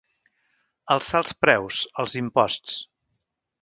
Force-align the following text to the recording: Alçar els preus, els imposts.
Alçar 0.95 1.23
els 1.25 1.35
preus, 1.43 1.85
els 2.05 2.19
imposts. 2.25 2.83